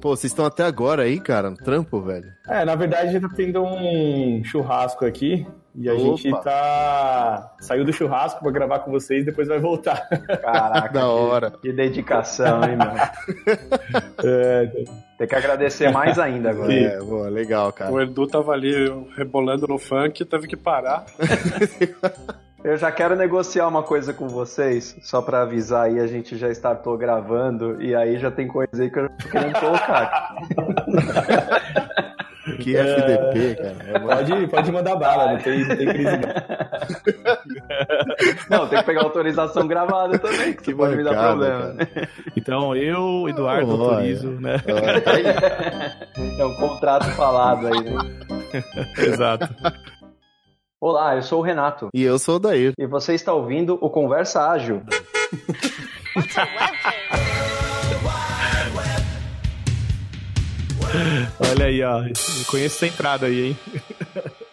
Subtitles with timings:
[0.00, 2.32] Pô, vocês estão até agora aí, cara, no trampo, velho?
[2.48, 5.44] É, na verdade, a gente tá tendo um churrasco aqui.
[5.74, 6.02] E a Opa.
[6.02, 7.54] gente tá.
[7.60, 10.06] Saiu do churrasco pra gravar com vocês e depois vai voltar.
[10.40, 10.92] Caraca.
[10.92, 11.50] da hora.
[11.50, 12.92] Que, que dedicação, hein, mano?
[14.22, 14.66] é,
[15.18, 16.72] tem que agradecer mais ainda agora.
[16.72, 17.90] É, boa, legal, cara.
[17.90, 18.72] O Edu tava ali
[19.16, 21.06] rebolando no funk, teve que parar.
[22.64, 26.48] Eu já quero negociar uma coisa com vocês, só para avisar aí, a gente já
[26.50, 30.34] startou gravando, e aí já tem coisa aí que eu tô querendo colocar.
[32.60, 33.76] Que é, FDP, cara.
[33.86, 36.10] É pode, pode mandar bala, não tem, não tem crise
[38.50, 38.58] não.
[38.58, 41.74] não, tem que pegar autorização gravada também, que, que pode me dar problema.
[41.74, 42.08] Cara.
[42.36, 44.56] Então eu, Eduardo, oh, autorizo, né?
[46.38, 48.62] É um contrato falado aí, né?
[48.98, 49.48] Exato.
[50.84, 51.90] Olá, eu sou o Renato.
[51.94, 52.72] E eu sou o Dair.
[52.76, 54.82] E você está ouvindo o Conversa Ágil.
[61.38, 62.00] Olha aí, ó.
[62.50, 63.56] Conheço essa entrada aí, hein?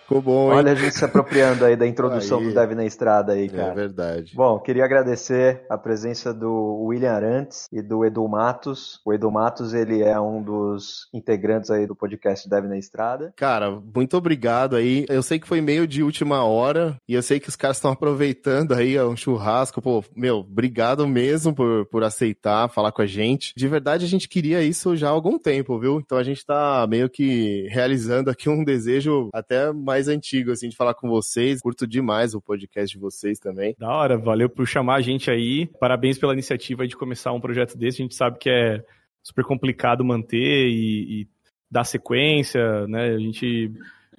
[0.10, 0.58] Ficou bom, hein?
[0.58, 2.46] Olha a gente se apropriando aí da introdução aí.
[2.46, 3.72] do Dev na Estrada aí, é cara.
[3.72, 4.34] É verdade.
[4.36, 9.00] Bom, queria agradecer a presença do William Arantes e do Edu Matos.
[9.06, 13.32] O Edu Matos, ele é um dos integrantes aí do podcast Dev na Estrada.
[13.36, 15.06] Cara, muito obrigado aí.
[15.08, 17.92] Eu sei que foi meio de última hora e eu sei que os caras estão
[17.92, 19.80] aproveitando aí é um churrasco.
[19.80, 23.54] Pô, meu, obrigado mesmo por, por aceitar falar com a gente.
[23.56, 26.00] De verdade, a gente queria isso já há algum tempo, viu?
[26.00, 30.70] Então a gente tá meio que realizando aqui um desejo até mais mais antigo, assim,
[30.70, 31.62] de falar com vocês.
[31.62, 33.76] Curto demais o podcast de vocês também.
[33.78, 35.68] Da hora, valeu por chamar a gente aí.
[35.80, 38.02] Parabéns pela iniciativa de começar um projeto desse.
[38.02, 38.84] A gente sabe que é
[39.22, 41.28] super complicado manter e, e
[41.70, 43.10] dar sequência, né?
[43.10, 43.72] A gente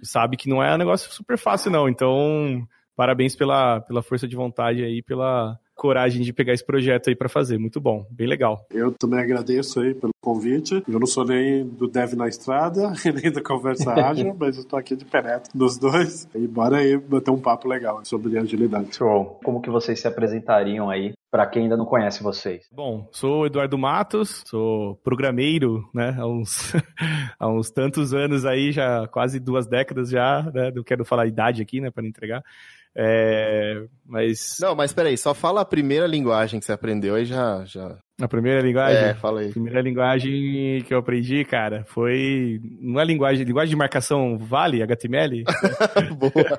[0.02, 1.88] sabe que não é um negócio super fácil, não.
[1.88, 2.62] Então,
[2.94, 7.30] parabéns pela, pela força de vontade aí, pela coragem de pegar esse projeto aí para
[7.30, 7.56] fazer.
[7.56, 8.66] Muito bom, bem legal.
[8.70, 10.84] Eu também agradeço aí pelo convite.
[10.86, 14.78] Eu não sou nem do Dev na Estrada, nem da Conversa Ágil, mas eu estou
[14.78, 16.28] aqui de perto dos dois.
[16.34, 18.94] E bora aí bater um papo legal sobre agilidade.
[18.94, 19.40] Show.
[19.42, 22.66] Como que vocês se apresentariam aí para quem ainda não conhece vocês?
[22.72, 26.72] Bom, sou Eduardo Matos, sou programeiro, né, há uns,
[27.38, 31.28] há uns tantos anos aí, já quase duas décadas já, né, não quero falar a
[31.28, 32.42] idade aqui, né, para não entregar,
[32.94, 34.58] é, mas.
[34.60, 37.64] Não, mas peraí, só fala a primeira linguagem que você aprendeu aí já.
[37.64, 37.98] já...
[38.20, 39.02] A primeira linguagem?
[39.04, 39.48] É, fala aí.
[39.48, 42.60] A primeira linguagem que eu aprendi, cara, foi.
[42.80, 45.44] Não é linguagem, linguagem de marcação vale, HTML?
[46.18, 46.58] Boa.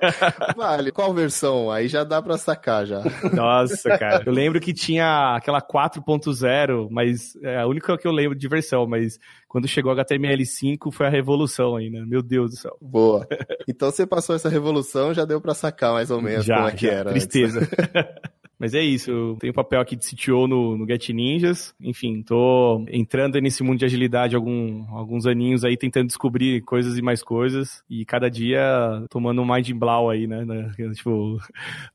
[0.56, 0.92] Vale.
[0.92, 1.72] Qual versão?
[1.72, 3.02] Aí já dá pra sacar já.
[3.34, 4.24] Nossa, cara.
[4.26, 8.88] Eu lembro que tinha aquela 4.0, mas é a única que eu lembro de versão,
[8.88, 12.04] mas quando chegou HTML5 foi a revolução né?
[12.08, 12.78] Meu Deus do céu.
[12.82, 13.28] Boa.
[13.68, 16.72] Então você passou essa revolução, já deu pra sacar mais ou menos já, como é
[16.72, 16.94] que já.
[16.94, 17.12] era.
[17.12, 17.62] Tristeza.
[18.62, 21.74] Mas é isso, eu tenho papel aqui de CTO no, no Get Ninjas.
[21.82, 27.02] Enfim, tô entrando nesse mundo de agilidade algum, alguns aninhos aí, tentando descobrir coisas e
[27.02, 27.84] mais coisas.
[27.90, 28.62] E cada dia
[29.10, 30.46] tomando um mind blow aí, né?
[30.94, 31.40] Tipo,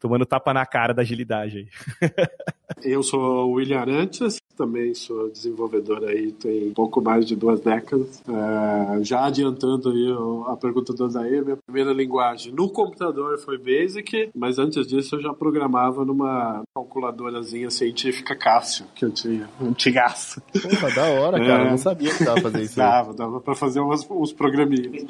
[0.00, 1.68] tomando tapa na cara da agilidade aí.
[2.82, 8.22] eu sou o William Arantes, também sou desenvolvedor aí tem pouco mais de duas décadas.
[8.26, 14.30] É, já adiantando aí a pergunta do Zaire, minha primeira linguagem no computador foi Basic,
[14.34, 20.40] mas antes disso eu já programava numa calculadorazinha científica Cássio que eu tinha, antigaço.
[20.52, 21.64] Pô, da hora, cara.
[21.64, 21.66] É.
[21.66, 22.76] Eu não sabia que dava pra fazer isso.
[22.76, 25.04] Dava, dava pra fazer uns, uns programinhas.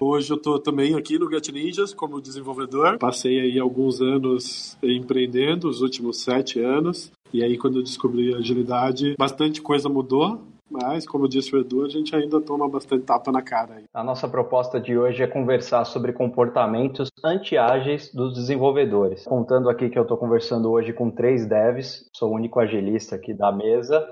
[0.00, 2.98] Hoje eu tô também aqui no Get Ninjas como desenvolvedor.
[2.98, 6.97] Passei aí alguns anos empreendendo, os últimos sete anos.
[7.32, 10.40] E aí, quando eu descobri agilidade, bastante coisa mudou.
[10.70, 13.76] Mas, como disse o Edu, a gente ainda toma bastante tapa na cara.
[13.76, 13.84] Aí.
[13.94, 19.24] A nossa proposta de hoje é conversar sobre comportamentos anti-ágeis dos desenvolvedores.
[19.24, 23.32] Contando aqui que eu estou conversando hoje com três devs, sou o único agilista aqui
[23.32, 24.06] da mesa.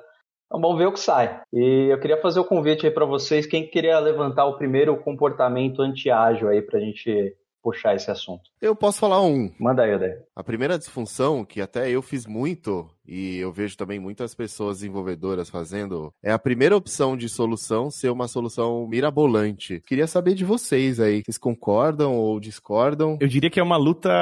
[0.47, 1.41] Então vamos ver o que sai.
[1.53, 5.83] E eu queria fazer o convite aí para vocês, quem queria levantar o primeiro comportamento
[5.83, 7.35] anti-ágil aí para a gente
[7.67, 8.49] puxar esse assunto.
[8.63, 9.51] Eu posso falar um.
[9.59, 10.23] Manda aí, Odair.
[10.37, 15.51] A primeira disfunção, que até eu fiz muito, e eu vejo também muitas pessoas desenvolvedoras
[15.51, 19.83] fazendo, é a primeira opção de solução ser uma solução mirabolante.
[19.85, 23.19] Queria saber de vocês aí, vocês concordam ou discordam?
[23.21, 24.13] Eu diria que é uma luta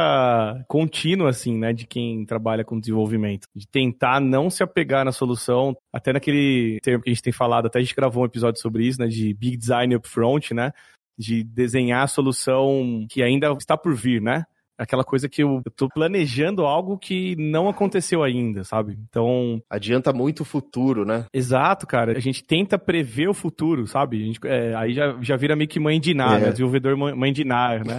[0.67, 3.47] contínua, assim, né, de quem trabalha com desenvolvimento.
[3.55, 7.67] De tentar não se apegar na solução, até naquele termo que a gente tem falado,
[7.67, 10.73] até a gente gravou um episódio sobre isso, né, de big design upfront, né,
[11.19, 14.45] de desenhar a solução que ainda está por vir, né?
[14.77, 18.99] Aquela coisa que eu, estou planejando algo que não aconteceu ainda, sabe?
[19.09, 19.63] Então.
[19.71, 21.27] Adianta muito o futuro, né?
[21.33, 22.17] Exato, cara.
[22.17, 24.21] A gente tenta prever o futuro, sabe?
[24.21, 26.41] A gente, é, aí já, já vira meio que mãe de Ná, é.
[26.41, 26.51] né?
[26.51, 27.99] Desenvolvedor mãe de Ná, né?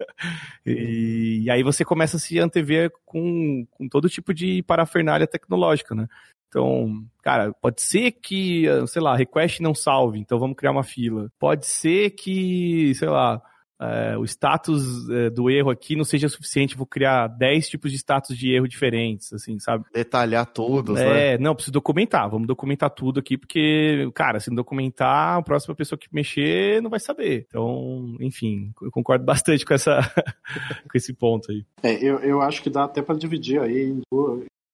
[0.64, 5.94] e, e, aí você começa a se antever com, com todo tipo de parafernália tecnológica,
[5.94, 6.06] né?
[6.50, 11.30] Então, cara, pode ser que, sei lá, request não salve, então vamos criar uma fila.
[11.38, 13.40] Pode ser que, sei lá,
[13.80, 17.98] é, o status é, do erro aqui não seja suficiente, vou criar 10 tipos de
[17.98, 19.84] status de erro diferentes, assim, sabe?
[19.94, 21.34] Detalhar todos, é, né?
[21.34, 25.74] É, não, preciso documentar, vamos documentar tudo aqui, porque, cara, se não documentar, a próxima
[25.74, 27.46] pessoa que mexer não vai saber.
[27.48, 30.00] Então, enfim, eu concordo bastante com, essa,
[30.90, 31.64] com esse ponto aí.
[31.82, 34.02] É, eu, eu acho que dá até para dividir aí em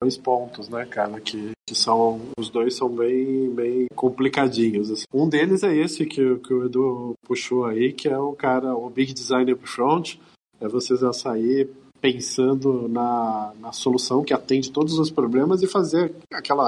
[0.00, 4.90] dois pontos, né, cara, que, que são, os dois são bem, bem complicadinhos.
[4.90, 5.04] Assim.
[5.12, 8.90] Um deles é esse que, que o Edu puxou aí, que é o cara, o
[8.90, 10.20] Big Design Upfront,
[10.60, 11.70] é você já sair
[12.00, 16.66] pensando na, na solução que atende todos os problemas e fazer aquela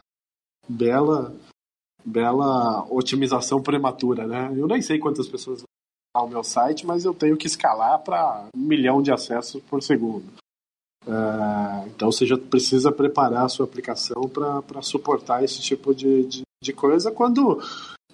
[0.69, 1.35] bela
[2.05, 4.51] bela otimização prematura, né?
[4.57, 5.69] Eu nem sei quantas pessoas vão
[6.15, 10.25] ao meu site, mas eu tenho que escalar para um milhão de acessos por segundo.
[11.07, 16.43] Uh, então você já precisa preparar a sua aplicação para suportar esse tipo de, de,
[16.63, 17.63] de, coisa quando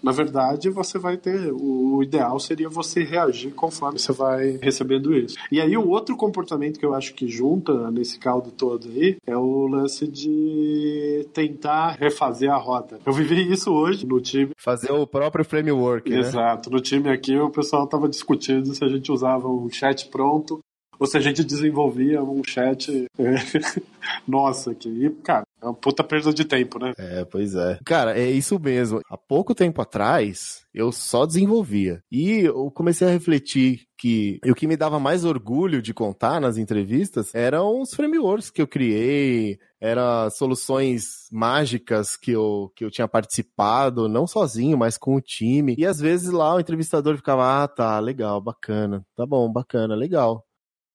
[0.01, 5.37] na verdade você vai ter o ideal seria você reagir conforme você vai recebendo isso
[5.51, 9.37] e aí o outro comportamento que eu acho que junta nesse caldo todo aí é
[9.37, 15.07] o lance de tentar refazer a rota eu vivi isso hoje no time fazer o
[15.07, 16.19] próprio framework né?
[16.19, 16.77] exato né?
[16.77, 20.61] no time aqui o pessoal estava discutindo se a gente usava um chat pronto
[20.99, 23.35] ou se a gente desenvolvia um chat é,
[24.27, 25.11] nossa aqui.
[25.23, 26.93] cara, é uma puta perda de tempo, né?
[26.99, 27.79] É, pois é.
[27.85, 29.01] Cara, é isso mesmo.
[29.09, 32.03] Há pouco tempo atrás, eu só desenvolvia.
[32.13, 36.59] E eu comecei a refletir que o que me dava mais orgulho de contar nas
[36.59, 43.09] entrevistas eram os frameworks que eu criei, eram soluções mágicas que eu, que eu tinha
[43.09, 45.75] participado, não sozinho, mas com o time.
[45.79, 50.45] E às vezes lá o entrevistador ficava, ah, tá, legal, bacana, tá bom, bacana, legal.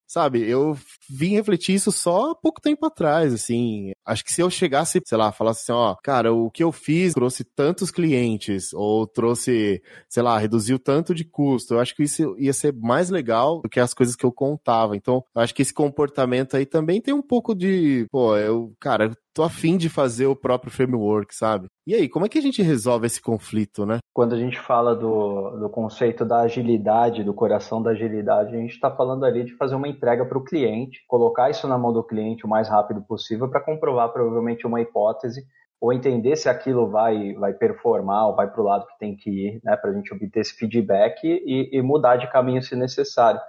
[0.10, 0.76] Sabe, eu
[1.08, 3.92] vim refletir isso só há pouco tempo atrás, assim.
[4.04, 7.14] Acho que se eu chegasse, sei lá, falasse assim, ó, cara, o que eu fiz
[7.14, 12.36] trouxe tantos clientes, ou trouxe, sei lá, reduziu tanto de custo, eu acho que isso
[12.40, 14.96] ia ser mais legal do que as coisas que eu contava.
[14.96, 19.16] Então, eu acho que esse comportamento aí também tem um pouco de, pô, eu, cara,
[19.40, 21.68] tô afim de fazer o próprio framework, sabe?
[21.88, 24.00] E aí, como é que a gente resolve esse conflito, né?
[24.14, 28.74] Quando a gente fala do, do conceito da agilidade, do coração da agilidade, a gente
[28.74, 32.04] está falando ali de fazer uma entrega para o cliente, colocar isso na mão do
[32.04, 35.46] cliente o mais rápido possível para comprovar provavelmente uma hipótese
[35.80, 39.30] ou entender se aquilo vai, vai performar ou vai para o lado que tem que
[39.30, 43.40] ir, né, para a gente obter esse feedback e, e, mudar de caminho se necessário.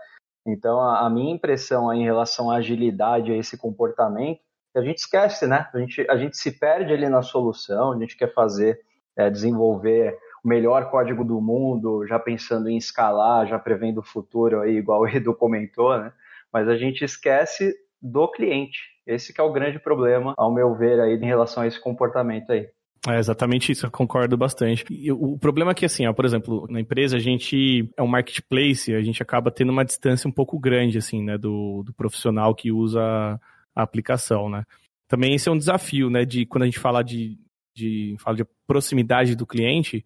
[0.46, 4.40] Então, a, minha impressão em relação à agilidade, a esse comportamento,
[4.74, 5.68] a gente esquece, né?
[5.72, 8.80] A gente, a gente se perde ali na solução, a gente quer fazer,
[9.16, 14.60] é, desenvolver o melhor código do mundo, já pensando em escalar, já prevendo o futuro
[14.60, 16.12] aí, igual o Edu comentou, né?
[16.52, 18.78] Mas a gente esquece do cliente.
[19.06, 22.68] Esse é o grande problema, ao meu ver, aí, em relação a esse comportamento aí.
[23.08, 24.84] É exatamente isso, eu concordo bastante.
[24.90, 28.06] E o problema é que, assim, ó, por exemplo, na empresa a gente é um
[28.06, 32.54] marketplace, a gente acaba tendo uma distância um pouco grande, assim, né, do, do profissional
[32.54, 33.40] que usa
[33.74, 34.64] a aplicação, né?
[35.08, 36.24] Também esse é um desafio, né?
[36.24, 37.38] De quando a gente fala de,
[37.74, 40.04] de, fala de proximidade do cliente,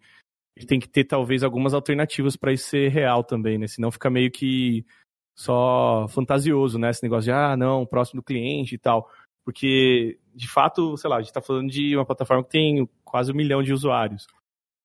[0.55, 3.67] ele tem que ter talvez algumas alternativas para isso ser real também, né?
[3.67, 4.85] Senão fica meio que
[5.37, 6.89] só fantasioso, né?
[6.89, 9.09] Esse negócio de, ah, não, próximo do cliente e tal.
[9.43, 13.31] Porque, de fato, sei lá, a gente está falando de uma plataforma que tem quase
[13.31, 14.25] um milhão de usuários.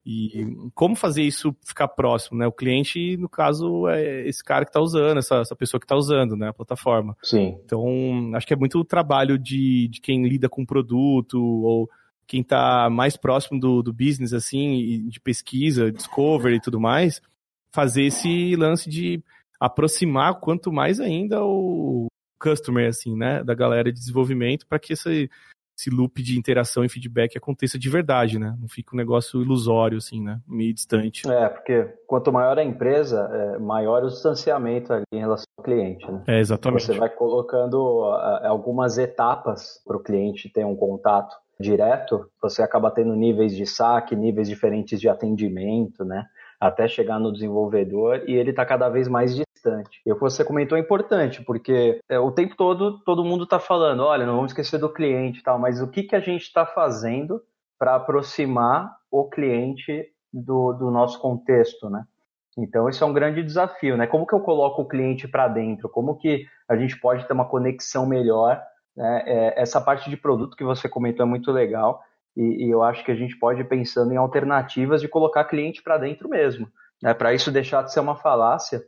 [0.04, 2.46] E como fazer isso ficar próximo, né?
[2.46, 5.94] O cliente, no caso, é esse cara que está usando, essa, essa pessoa que está
[5.94, 6.48] usando, né?
[6.48, 7.16] A plataforma.
[7.22, 7.58] Sim.
[7.64, 11.88] Então, acho que é muito o trabalho de, de quem lida com o produto ou
[12.26, 17.20] quem está mais próximo do, do business, assim, de pesquisa, discovery e tudo mais,
[17.74, 19.22] fazer esse lance de
[19.58, 22.06] aproximar quanto mais ainda o
[22.40, 23.44] customer, assim, né?
[23.44, 25.28] Da galera de desenvolvimento para que esse
[25.80, 28.54] esse loop de interação e feedback aconteça de verdade, né?
[28.60, 30.38] Não fica um negócio ilusório, assim, né?
[30.46, 31.28] Meio distante.
[31.30, 36.10] É, porque quanto maior a empresa, é, maior o distanciamento ali em relação ao cliente,
[36.10, 36.22] né?
[36.26, 36.84] É, exatamente.
[36.84, 38.04] Você vai colocando
[38.42, 44.16] algumas etapas para o cliente ter um contato direto, você acaba tendo níveis de saque,
[44.16, 46.26] níveis diferentes de atendimento, né?
[46.58, 50.00] Até chegar no desenvolvedor e ele está cada vez mais distante.
[50.04, 53.60] E o que você comentou é importante, porque é, o tempo todo todo mundo está
[53.60, 56.42] falando, olha, não vamos esquecer do cliente e tal, mas o que, que a gente
[56.42, 57.42] está fazendo
[57.78, 62.04] para aproximar o cliente do, do nosso contexto, né?
[62.58, 64.06] Então, isso é um grande desafio, né?
[64.06, 65.88] Como que eu coloco o cliente para dentro?
[65.88, 68.60] Como que a gente pode ter uma conexão melhor?
[68.96, 69.22] Né?
[69.24, 72.02] É, essa parte de produto que você comentou é muito legal
[72.36, 75.82] e, e, eu acho que a gente pode ir pensando em alternativas de colocar cliente
[75.82, 76.68] para dentro mesmo,
[77.02, 77.14] né?
[77.14, 78.82] Para isso deixar de ser uma falácia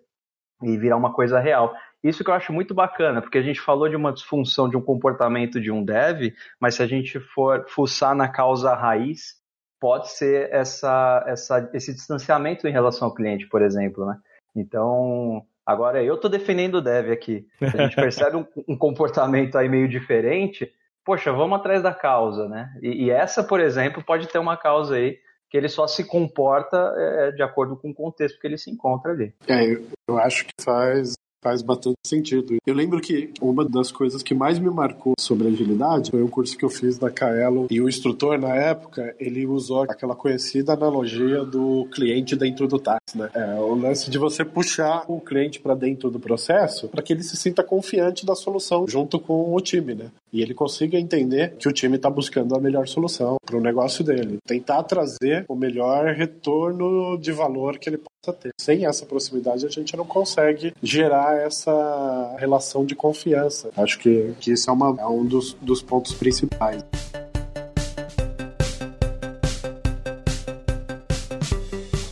[0.62, 1.74] e virar uma coisa real.
[2.02, 4.82] Isso que eu acho muito bacana, porque a gente falou de uma disfunção de um
[4.82, 9.40] comportamento de um dev, mas se a gente for fuçar na causa raiz,
[9.80, 14.16] pode ser essa, essa, esse distanciamento em relação ao cliente, por exemplo, né?
[14.54, 17.46] Então, agora eu estou defendendo o dev aqui.
[17.60, 20.72] A gente percebe um, um, comportamento aí meio diferente,
[21.04, 22.72] poxa, vamos atrás da causa, né?
[22.80, 25.18] E, e, essa, por exemplo, pode ter uma causa aí
[25.52, 29.12] que ele só se comporta é, de acordo com o contexto que ele se encontra
[29.12, 29.34] ali.
[29.46, 29.78] É,
[30.08, 31.12] eu acho que faz
[31.44, 32.54] Faz bastante sentido.
[32.64, 36.56] Eu lembro que uma das coisas que mais me marcou sobre agilidade foi um curso
[36.56, 41.44] que eu fiz da Kaelo e o instrutor na época ele usou aquela conhecida analogia
[41.44, 43.28] do cliente dentro do táxi, né?
[43.34, 47.24] É o lance de você puxar o cliente para dentro do processo para que ele
[47.24, 50.12] se sinta confiante da solução junto com o time, né?
[50.32, 54.02] E ele consiga entender que o time está buscando a melhor solução para o negócio
[54.02, 54.38] dele.
[54.46, 58.50] Tentar trazer o melhor retorno de valor que ele possa ter.
[58.58, 63.70] Sem essa proximidade, a gente não consegue gerar essa relação de confiança.
[63.76, 66.82] Acho que, que isso é, uma, é um dos, dos pontos principais.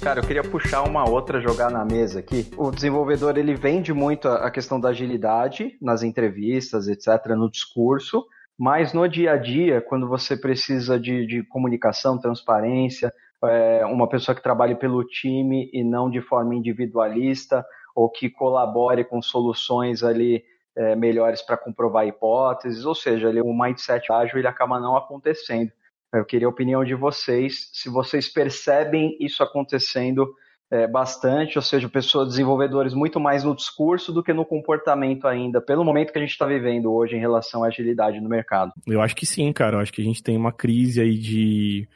[0.02, 2.50] Cara, eu queria puxar uma outra, jogar na mesa aqui.
[2.56, 8.24] O desenvolvedor, ele vende muito a questão da agilidade nas entrevistas, etc., no discurso,
[8.58, 13.12] mas no dia a dia, quando você precisa de, de comunicação, transparência,
[13.44, 17.62] é, uma pessoa que trabalhe pelo time e não de forma individualista,
[17.94, 20.42] ou que colabore com soluções ali
[20.76, 25.70] é, melhores para comprovar hipóteses, ou seja, o mindset ágil ele acaba não acontecendo.
[26.12, 30.34] Eu queria a opinião de vocês, se vocês percebem isso acontecendo
[30.70, 35.60] é, bastante, ou seja, pessoas, desenvolvedores muito mais no discurso do que no comportamento ainda,
[35.60, 38.72] pelo momento que a gente está vivendo hoje em relação à agilidade no mercado.
[38.86, 39.76] Eu acho que sim, cara.
[39.76, 41.88] Eu acho que a gente tem uma crise aí de,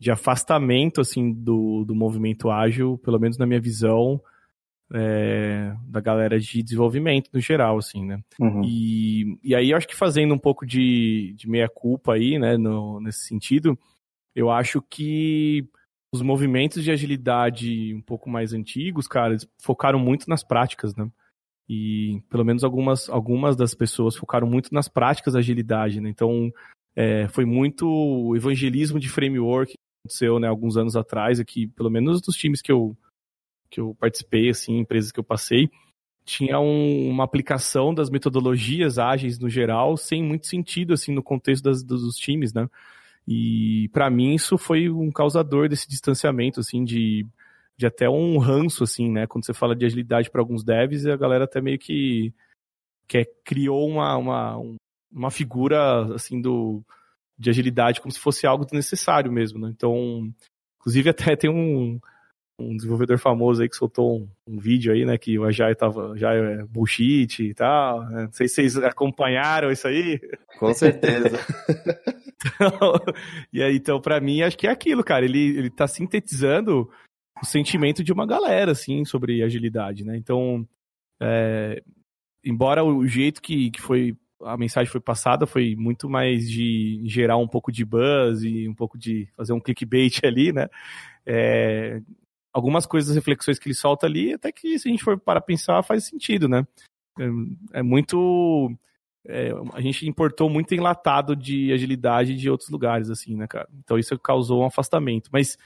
[0.00, 4.20] de afastamento assim do, do movimento ágil, pelo menos na minha visão
[4.92, 8.22] é, da galera de desenvolvimento no geral, assim, né?
[8.38, 8.62] Uhum.
[8.64, 13.00] E, e aí eu acho que fazendo um pouco de, de meia-culpa aí, né, no,
[13.00, 13.78] nesse sentido,
[14.34, 15.66] eu acho que
[16.14, 21.10] os movimentos de agilidade um pouco mais antigos, cara, eles focaram muito nas práticas, né?
[21.68, 26.10] E pelo menos algumas, algumas das pessoas focaram muito nas práticas da agilidade, né?
[26.10, 26.52] Então,
[26.94, 32.20] é, foi muito evangelismo de framework que aconteceu, né, alguns anos atrás aqui, pelo menos
[32.20, 32.94] dos times que eu,
[33.72, 35.70] que eu participei, assim, empresas que eu passei,
[36.26, 41.64] tinha um, uma aplicação das metodologias ágeis no geral, sem muito sentido, assim, no contexto
[41.64, 42.68] das, dos times, né?
[43.26, 47.26] E para mim isso foi um causador desse distanciamento, assim, de,
[47.76, 49.26] de até um ranço, assim, né?
[49.26, 52.32] Quando você fala de agilidade para alguns devs, a galera até meio que,
[53.08, 54.60] que é, criou uma, uma,
[55.10, 56.84] uma figura, assim, do,
[57.38, 59.72] de agilidade como se fosse algo desnecessário mesmo, né?
[59.74, 60.30] Então,
[60.78, 61.98] inclusive até tem um,
[62.70, 66.16] um desenvolvedor famoso aí que soltou um, um, vídeo aí, né, que o Agile tava,
[66.16, 68.04] já é bullshit e tal.
[68.08, 68.22] Né?
[68.24, 70.20] Não sei se vocês acompanharam isso aí.
[70.58, 71.38] Com certeza.
[72.36, 72.94] então,
[73.52, 75.24] e aí, então, para mim, acho que é aquilo, cara.
[75.24, 76.88] Ele, ele tá sintetizando
[77.42, 80.16] o sentimento de uma galera, assim, sobre agilidade, né?
[80.16, 80.66] Então,
[81.20, 81.82] é,
[82.44, 87.36] embora o jeito que, que foi a mensagem foi passada foi muito mais de gerar
[87.36, 90.68] um pouco de buzz e um pouco de fazer um clickbait ali, né?
[91.24, 92.00] É,
[92.52, 95.82] algumas coisas, reflexões que ele solta ali, até que se a gente for para pensar,
[95.82, 96.66] faz sentido, né?
[97.18, 98.70] É, é muito.
[99.26, 103.68] É, a gente importou muito enlatado de agilidade de outros lugares, assim, né, cara?
[103.78, 105.30] Então isso causou um afastamento.
[105.32, 105.56] Mas,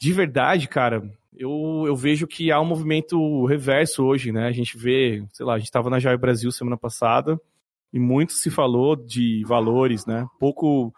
[0.00, 1.02] de verdade, cara,
[1.34, 4.46] eu, eu vejo que há um movimento reverso hoje, né?
[4.46, 7.40] A gente vê, sei lá, a gente estava na Jair Brasil semana passada
[7.92, 10.26] e muito se falou de valores, né?
[10.38, 10.92] Pouco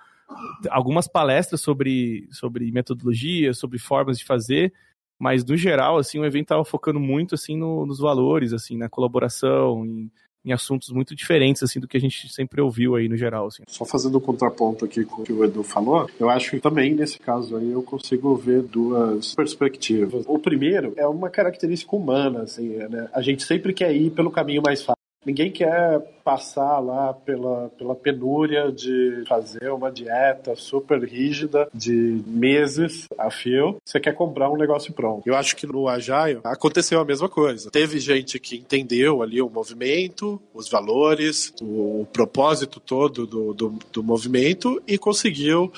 [0.70, 4.72] algumas palestras sobre, sobre metodologia, sobre formas de fazer,
[5.20, 8.88] mas no geral, assim, o evento estava focando muito, assim, no, nos valores, assim, na
[8.88, 10.10] colaboração, em,
[10.42, 13.62] em, assuntos muito diferentes, assim, do que a gente sempre ouviu aí no geral, assim.
[13.68, 16.94] Só fazendo um contraponto aqui com o que o Edu falou, eu acho que também
[16.94, 20.24] nesse caso aí eu consigo ver duas perspectivas.
[20.26, 23.10] O primeiro é uma característica humana, assim, né?
[23.12, 24.99] A gente sempre quer ir pelo caminho mais fácil.
[25.24, 33.06] Ninguém quer passar lá pela, pela penúria de fazer uma dieta super rígida de meses
[33.18, 33.76] a fio.
[33.84, 35.26] Você quer comprar um negócio pronto.
[35.26, 37.70] Eu acho que no Agile aconteceu a mesma coisa.
[37.70, 43.78] Teve gente que entendeu ali o movimento, os valores, o, o propósito todo do, do,
[43.92, 45.70] do movimento e conseguiu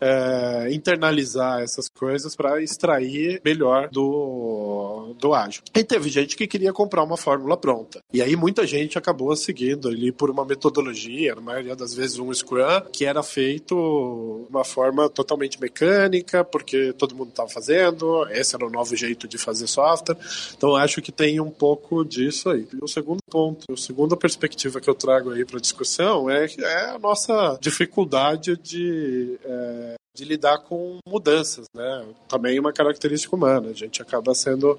[0.00, 5.62] é, internalizar essas coisas para extrair melhor do do, ágil.
[5.74, 8.00] E teve gente que queria comprar uma fórmula pronta.
[8.12, 12.32] E aí muita gente acabou seguindo ali por uma metodologia, na maioria das vezes um
[12.32, 18.54] Scrum, que era feito de uma forma totalmente mecânica, porque todo mundo estava fazendo, esse
[18.54, 20.16] era o novo jeito de fazer software.
[20.56, 22.66] Então acho que tem um pouco disso aí.
[22.72, 26.46] E o segundo ponto, a segunda perspectiva que eu trago aí para a discussão é,
[26.58, 32.04] é a nossa dificuldade de é, de lidar com mudanças, né?
[32.28, 33.70] Também uma característica humana.
[33.70, 34.78] A gente acaba sendo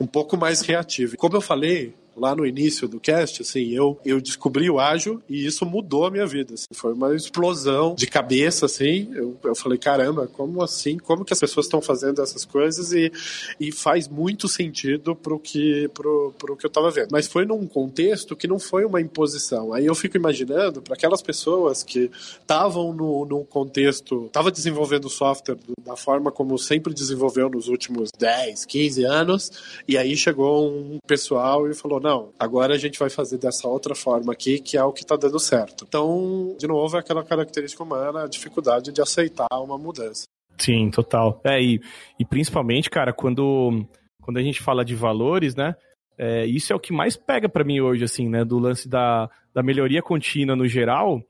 [0.00, 1.16] um pouco mais reativo.
[1.16, 5.46] Como eu falei, lá no início do cast, assim, eu, eu descobri o ágil e
[5.46, 6.54] isso mudou a minha vida.
[6.54, 9.08] Assim, foi uma explosão de cabeça, assim.
[9.14, 10.98] Eu, eu falei, caramba, como assim?
[10.98, 12.92] Como que as pessoas estão fazendo essas coisas?
[12.92, 13.12] E,
[13.60, 17.08] e faz muito sentido pro que, pro, pro que eu estava vendo.
[17.12, 19.72] Mas foi num contexto que não foi uma imposição.
[19.72, 22.10] Aí eu fico imaginando para aquelas pessoas que
[22.40, 28.64] estavam no, no contexto, estava desenvolvendo software da forma como sempre desenvolveu nos últimos 10,
[28.64, 29.50] 15 anos,
[29.86, 33.94] e aí chegou um pessoal e falou, não, agora a gente vai fazer dessa outra
[33.94, 35.84] forma aqui, que é o que está dando certo.
[35.86, 40.24] Então, de novo, é aquela característica humana, a dificuldade de aceitar uma mudança.
[40.56, 41.38] Sim, total.
[41.44, 41.78] É, e,
[42.18, 43.86] e principalmente, cara, quando,
[44.22, 45.76] quando a gente fala de valores, né?
[46.16, 48.42] É, isso é o que mais pega para mim hoje, assim, né?
[48.42, 51.22] Do lance da, da melhoria contínua no geral,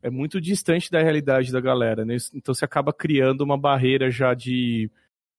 [0.00, 2.16] é muito distante da realidade da galera, né?
[2.32, 4.88] Então você acaba criando uma barreira já de.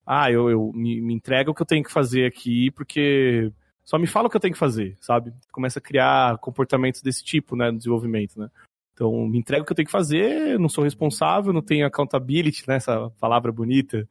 [0.06, 3.50] Ah, eu, eu me, me entrega o que eu tenho que fazer aqui, porque
[3.84, 5.32] só me fala o que eu tenho que fazer, sabe?
[5.50, 8.48] Começa a criar comportamentos desse tipo, né, no desenvolvimento, né?
[8.94, 12.64] Então, me entrega o que eu tenho que fazer, não sou responsável, não tenho accountability,
[12.68, 14.08] né, essa palavra bonita,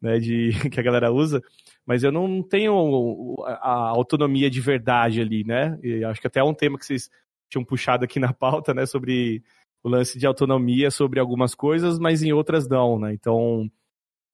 [0.00, 1.42] né, de, que a galera usa,
[1.84, 5.78] mas eu não tenho a autonomia de verdade ali, né?
[5.82, 7.10] E acho que até é um tema que vocês
[7.48, 9.42] tinham puxado aqui na pauta, né, sobre
[9.82, 13.12] o lance de autonomia sobre algumas coisas, mas em outras não, né?
[13.12, 13.70] Então,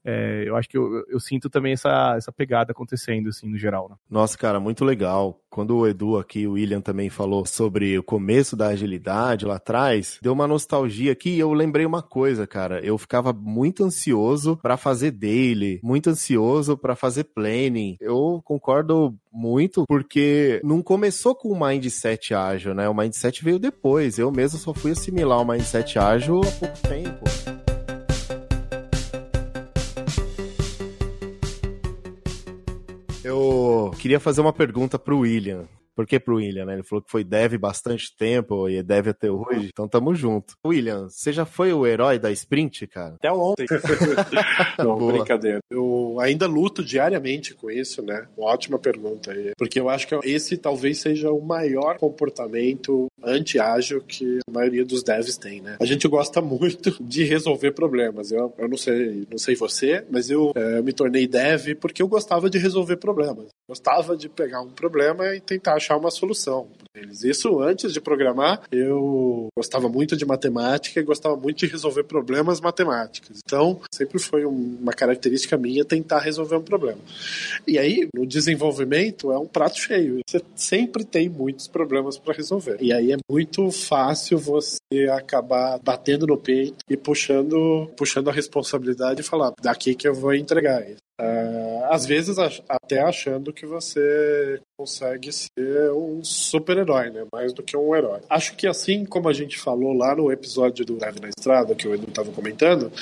[0.06, 3.88] é, eu acho que eu, eu, sinto também essa, essa pegada acontecendo, assim, no geral.
[3.90, 3.96] Né?
[4.08, 5.40] Nossa, cara, muito legal.
[5.50, 10.18] Quando o Edu aqui, o William também falou sobre o começo da agilidade lá atrás,
[10.22, 12.78] deu uma nostalgia aqui e eu lembrei uma coisa, cara.
[12.84, 17.96] Eu ficava muito ansioso para fazer daily, muito ansioso para fazer planning.
[18.00, 22.88] Eu concordo muito porque não começou com o mindset ágil, né?
[22.88, 24.18] O mindset veio depois.
[24.18, 27.65] Eu mesmo só fui assimilar o mindset ágil há pouco tempo.
[33.26, 35.64] Eu queria fazer uma pergunta pro William.
[35.96, 36.74] Por que pro William, né?
[36.74, 40.54] Ele falou que foi dev bastante tempo e é dev até hoje, então tamo junto.
[40.64, 43.14] William, você já foi o herói da sprint, cara?
[43.14, 43.66] Até ontem.
[44.78, 45.60] Não, brincadeira.
[45.70, 48.26] Eu ainda luto diariamente com isso, né?
[48.36, 49.52] Uma ótima pergunta aí.
[49.56, 55.02] Porque eu acho que esse talvez seja o maior comportamento anti-ágil que a maioria dos
[55.02, 55.76] devs tem, né?
[55.80, 58.30] A gente gosta muito de resolver problemas.
[58.30, 62.08] Eu, eu não sei, não sei você, mas eu é, me tornei dev porque eu
[62.08, 63.46] gostava de resolver problemas.
[63.68, 67.22] Gostava de pegar um problema e tentar achar uma solução para eles.
[67.22, 72.60] Isso antes de programar, eu gostava muito de matemática e gostava muito de resolver problemas
[72.60, 73.40] matemáticos.
[73.44, 77.00] Então, sempre foi uma característica minha tentar resolver um problema.
[77.66, 80.20] E aí, no desenvolvimento, é um prato cheio.
[80.26, 82.78] Você sempre tem muitos problemas para resolver.
[82.80, 89.20] E aí é muito fácil você acabar batendo no peito e puxando, puxando a responsabilidade
[89.20, 91.05] e falar: daqui que eu vou entregar isso.
[91.18, 92.36] Uh, às vezes
[92.68, 97.24] até achando que você consegue ser um super-herói, né?
[97.32, 98.20] Mais do que um herói.
[98.28, 101.88] Acho que assim como a gente falou lá no episódio do Live na Estrada, que
[101.88, 102.92] o Edu estava comentando,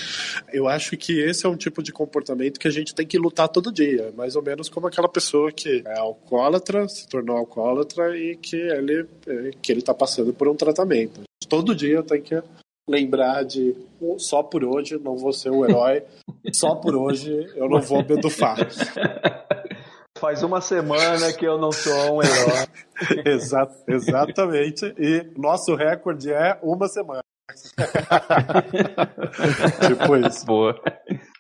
[0.53, 3.49] eu acho que esse é um tipo de comportamento que a gente tem que lutar
[3.49, 4.13] todo dia.
[4.17, 9.07] Mais ou menos como aquela pessoa que é alcoólatra, se tornou alcoólatra e que ele,
[9.61, 11.23] que ele tá passando por um tratamento.
[11.49, 12.41] Todo dia tem que
[12.89, 13.75] lembrar de
[14.19, 16.05] só por hoje não vou ser o herói,
[16.53, 18.57] só por hoje eu não vou bedufar.
[20.17, 22.67] Faz uma semana que eu não sou um herói.
[23.27, 24.95] Exa exatamente.
[24.97, 27.23] E nosso recorde é uma semana.
[29.87, 30.47] tipo isso.
[30.47, 30.81] Boa.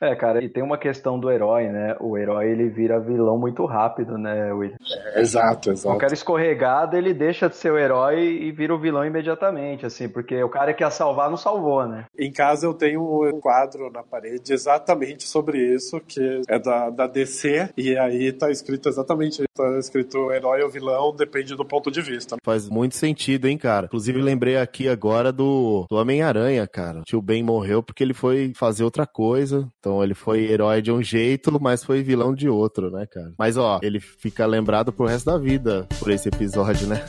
[0.04, 1.96] É, cara, e tem uma questão do herói, né?
[1.98, 4.76] O herói ele vira vilão muito rápido, né, William?
[5.14, 5.88] É, exato, exato.
[5.88, 10.42] Qualquer escorregada ele deixa de ser o herói e vira o vilão imediatamente, assim, porque
[10.42, 12.04] o cara que ia salvar não salvou, né?
[12.18, 17.06] Em casa eu tenho um quadro na parede exatamente sobre isso, que é da, da
[17.06, 22.02] DC, e aí tá escrito exatamente tá escrito herói ou vilão, depende do ponto de
[22.02, 22.36] vista.
[22.44, 23.86] Faz muito sentido, hein, cara?
[23.86, 27.00] Inclusive lembrei aqui agora do, do Homem-Aranha, cara.
[27.00, 30.90] O tio Ben morreu porque ele foi fazer outra coisa, então ele foi herói de
[30.90, 33.32] um jeito, mas foi vilão de outro, né, cara?
[33.38, 37.04] Mas ó, ele fica lembrado pro resto da vida por esse episódio, né?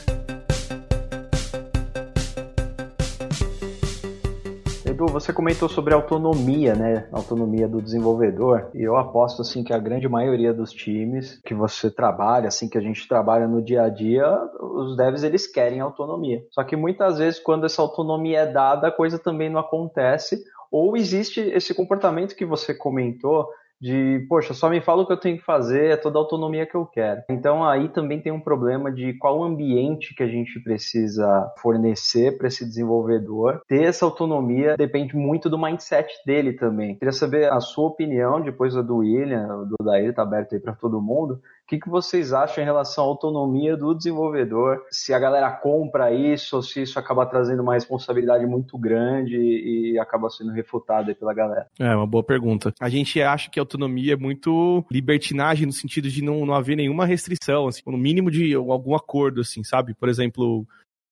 [4.84, 7.08] Edu, você comentou sobre autonomia, né?
[7.10, 8.70] Autonomia do desenvolvedor.
[8.72, 12.78] E eu aposto assim que a grande maioria dos times que você trabalha, assim que
[12.78, 14.26] a gente trabalha no dia a dia,
[14.60, 16.44] os devs eles querem autonomia.
[16.52, 20.96] Só que muitas vezes quando essa autonomia é dada, a coisa também não acontece ou
[20.96, 23.48] existe esse comportamento que você comentou
[23.80, 26.66] de, poxa, só me fala o que eu tenho que fazer, é toda a autonomia
[26.66, 27.22] que eu quero.
[27.28, 32.48] Então aí também tem um problema de qual ambiente que a gente precisa fornecer para
[32.48, 33.60] esse desenvolvedor.
[33.68, 36.96] Ter essa autonomia depende muito do mindset dele também.
[36.96, 40.74] Queria saber a sua opinião, depois a do William, do Daí tá aberto aí para
[40.74, 44.84] todo mundo, o que, que vocês acham em relação à autonomia do desenvolvedor?
[44.88, 49.98] Se a galera compra isso ou se isso acaba trazendo uma responsabilidade muito grande e
[49.98, 51.66] acaba sendo refutada pela galera?
[51.76, 52.72] É, uma boa pergunta.
[52.80, 57.04] A gente acha que autonomia é muito libertinagem no sentido de não, não haver nenhuma
[57.04, 59.92] restrição, assim, no mínimo de algum acordo, assim, sabe?
[59.92, 60.64] Por exemplo,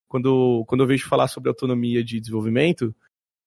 [0.06, 2.94] quando, quando eu vejo falar sobre autonomia de desenvolvimento,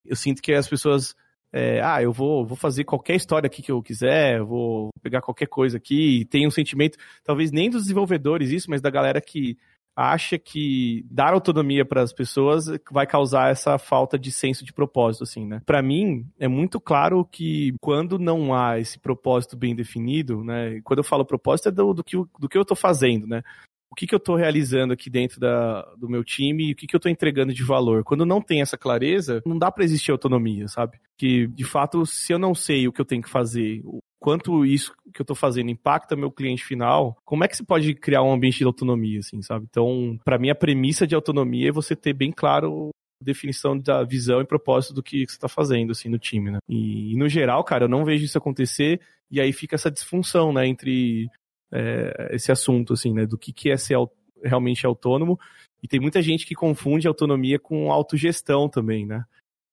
[0.06, 1.16] eu sinto que as pessoas
[1.52, 5.48] é, ah, eu vou, vou fazer qualquer história aqui que eu quiser, vou pegar qualquer
[5.48, 9.58] coisa aqui, e tem um sentimento, talvez nem dos desenvolvedores isso, mas da galera que
[9.98, 15.24] acha que dar autonomia para as pessoas vai causar essa falta de senso de propósito,
[15.24, 15.60] assim, né?
[15.66, 20.80] Para mim, é muito claro que quando não há esse propósito bem definido, né?
[20.84, 23.42] Quando eu falo propósito é do, do, que, do que eu estou fazendo, né?
[23.90, 26.88] O que, que eu estou realizando aqui dentro da, do meu time e o que,
[26.88, 28.04] que eu estou entregando de valor.
[28.04, 31.00] Quando não tem essa clareza, não dá para existir autonomia, sabe?
[31.18, 34.66] Que, de fato, se eu não sei o que eu tenho que fazer, o quanto
[34.66, 38.24] isso que eu estou fazendo impacta meu cliente final, como é que você pode criar
[38.24, 39.66] um ambiente de autonomia, assim, sabe?
[39.70, 42.90] Então, para mim, a premissa de autonomia é você ter bem claro
[43.22, 46.60] a definição da visão e propósito do que você está fazendo, assim, no time, né?
[46.68, 50.54] E, e, no geral, cara, eu não vejo isso acontecer e aí fica essa disfunção,
[50.54, 51.30] né, entre
[51.72, 53.26] é, esse assunto, assim, né?
[53.26, 53.98] Do que, que é ser
[54.44, 55.40] realmente autônomo.
[55.82, 59.26] E tem muita gente que confunde autonomia com autogestão também, né?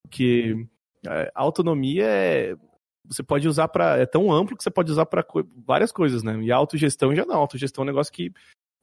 [0.02, 0.66] Porque
[1.06, 2.56] é, autonomia é.
[3.06, 3.98] Você pode usar para.
[3.98, 6.38] É tão amplo que você pode usar para co várias coisas, né?
[6.42, 7.36] E a autogestão já não.
[7.36, 8.32] Autogestão é um negócio que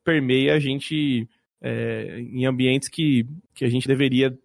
[0.03, 1.27] permeia a gente
[1.61, 4.37] é, em ambientes que, que a gente deveria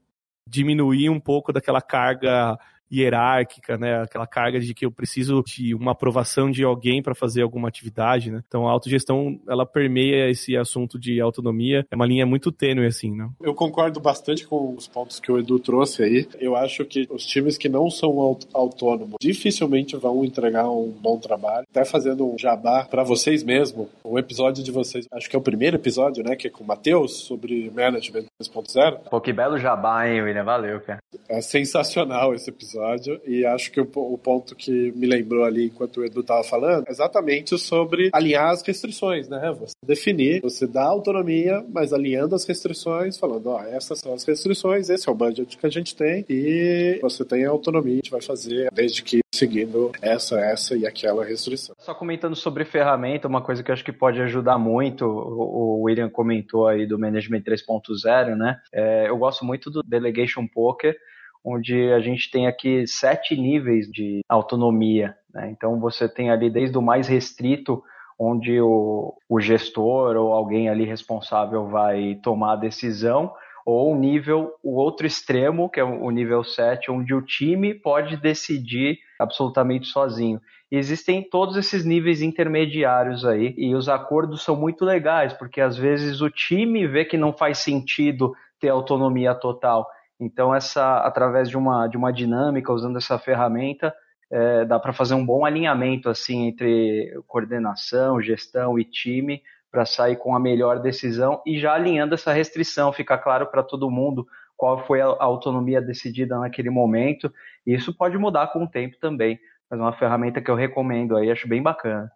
[0.48, 2.58] diminuir um pouco daquela carga
[2.92, 4.02] hierárquica, né?
[4.02, 8.30] Aquela carga de que eu preciso de uma aprovação de alguém para fazer alguma atividade,
[8.30, 8.42] né?
[8.46, 11.86] Então a autogestão, ela permeia esse assunto de autonomia.
[11.90, 13.28] É uma linha muito tênue, assim, né?
[13.40, 16.28] Eu concordo bastante com os pontos que o Edu trouxe aí.
[16.38, 21.66] Eu acho que os times que não são autônomos dificilmente vão entregar um bom trabalho.
[21.70, 25.42] Até fazendo um jabá para vocês mesmo, o episódio de vocês, acho que é o
[25.42, 26.36] primeiro episódio, né?
[26.36, 28.98] Que é com o Matheus, sobre Management 2.0.
[29.10, 30.44] Pô, que belo jabá, hein, William?
[30.44, 30.98] Valeu, cara.
[31.28, 35.66] É sensacional esse episódio episódio e acho que o, o ponto que me lembrou ali
[35.66, 39.54] enquanto o Edu estava falando é exatamente sobre alinhar as restrições, né?
[39.58, 44.90] Você definir, você dá autonomia, mas alinhando as restrições, falando, ó, essas são as restrições,
[44.90, 48.10] esse é o budget que a gente tem e você tem a autonomia, a gente
[48.10, 51.74] vai fazer desde que seguindo essa, essa e aquela restrição.
[51.78, 56.08] Só comentando sobre ferramenta, uma coisa que eu acho que pode ajudar muito, o William
[56.08, 58.58] comentou aí do Management 3.0, né?
[58.72, 60.96] É, eu gosto muito do Delegation Poker,
[61.44, 65.14] onde a gente tem aqui sete níveis de autonomia.
[65.32, 65.50] Né?
[65.50, 67.82] Então você tem ali desde o mais restrito,
[68.18, 73.32] onde o, o gestor ou alguém ali responsável vai tomar a decisão,
[73.66, 78.16] ou o nível, o outro extremo, que é o nível 7, onde o time pode
[78.16, 80.40] decidir absolutamente sozinho.
[80.70, 85.76] E existem todos esses níveis intermediários aí, e os acordos são muito legais, porque às
[85.76, 89.86] vezes o time vê que não faz sentido ter autonomia total,
[90.18, 93.94] então, essa, através de uma, de uma dinâmica, usando essa ferramenta,
[94.30, 100.16] é, dá para fazer um bom alinhamento assim entre coordenação, gestão e time para sair
[100.16, 104.26] com a melhor decisão e já alinhando essa restrição, fica claro para todo mundo
[104.56, 107.30] qual foi a autonomia decidida naquele momento.
[107.66, 109.38] E isso pode mudar com o tempo também,
[109.70, 112.10] mas é uma ferramenta que eu recomendo aí, acho bem bacana.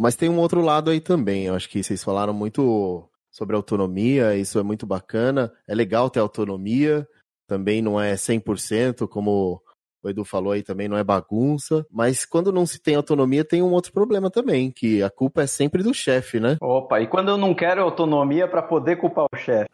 [0.00, 4.34] Mas tem um outro lado aí também, eu acho que vocês falaram muito sobre autonomia,
[4.36, 7.06] isso é muito bacana, é legal ter autonomia,
[7.48, 9.60] também não é 100%, como
[10.04, 11.84] o Edu falou aí também, não é bagunça.
[11.90, 15.46] Mas quando não se tem autonomia, tem um outro problema também, que a culpa é
[15.46, 16.58] sempre do chefe, né?
[16.60, 19.68] Opa, e quando eu não quero autonomia para poder culpar o chefe?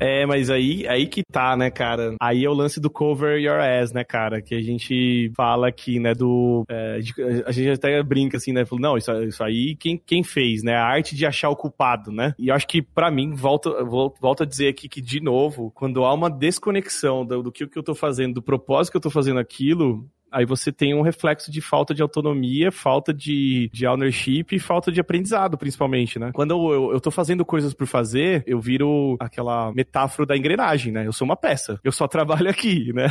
[0.00, 2.14] É, mas aí, aí que tá, né, cara?
[2.20, 4.40] Aí é o lance do cover your ass, né, cara?
[4.40, 6.64] Que a gente fala aqui, né, do...
[6.68, 7.00] É,
[7.46, 8.64] a gente até brinca assim, né?
[8.64, 10.74] Falou, não, isso, isso aí quem, quem fez, né?
[10.74, 12.34] A arte de achar o culpado, né?
[12.38, 16.04] E eu acho que, para mim, volta, volta a dizer aqui que, de novo, quando
[16.04, 19.10] há uma desconexão do, do que, que eu tô fazendo, do propósito que eu tô
[19.10, 24.46] fazendo aquilo, aí você tem um reflexo de falta de autonomia, falta de, de ownership
[24.52, 26.30] e falta de aprendizado, principalmente, né?
[26.32, 30.92] Quando eu, eu, eu tô fazendo coisas por fazer, eu viro aquela metáfora da engrenagem,
[30.92, 31.06] né?
[31.06, 33.06] Eu sou uma peça, eu só trabalho aqui, né?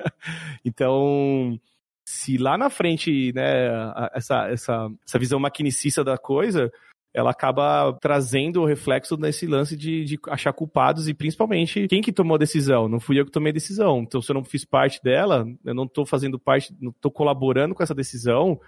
[0.64, 1.58] então,
[2.04, 3.68] se lá na frente, né,
[4.14, 6.70] essa, essa, essa visão maquinicista da coisa,
[7.14, 12.12] ela acaba trazendo o reflexo nesse lance de, de, achar culpados e principalmente quem que
[12.12, 12.88] tomou a decisão.
[12.88, 14.00] Não fui eu que tomei a decisão.
[14.00, 17.74] Então, se eu não fiz parte dela, eu não estou fazendo parte, não estou colaborando
[17.74, 18.58] com essa decisão,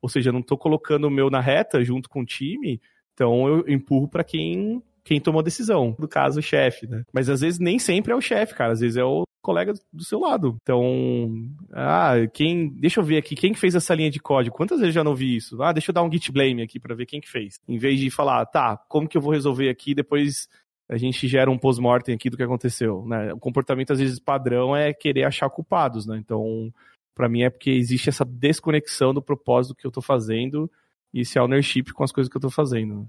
[0.00, 2.80] ou seja, não estou colocando o meu na reta junto com o time,
[3.12, 7.04] então eu empurro para quem quem tomou a decisão, no caso o chefe, né?
[7.12, 10.04] Mas às vezes nem sempre é o chefe, cara, às vezes é o colega do
[10.04, 10.56] seu lado.
[10.62, 11.30] Então,
[11.72, 14.56] ah, quem, deixa eu ver aqui, quem fez essa linha de código?
[14.56, 15.62] Quantas vezes já não vi isso?
[15.62, 17.60] Ah, deixa eu dar um git blame aqui para ver quem que fez.
[17.68, 20.48] Em vez de falar, tá, como que eu vou resolver aqui depois
[20.88, 23.32] a gente gera um post-mortem aqui do que aconteceu, né?
[23.32, 26.18] O comportamento às vezes padrão é querer achar culpados, né?
[26.18, 26.72] Então,
[27.14, 30.68] para mim é porque existe essa desconexão do propósito que eu tô fazendo
[31.14, 33.08] e esse ownership com as coisas que eu tô fazendo.